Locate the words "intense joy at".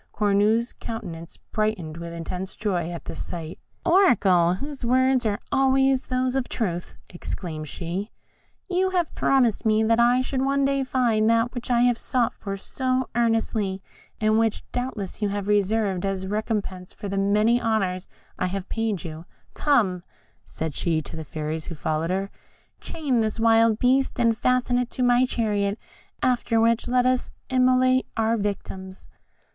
2.11-3.05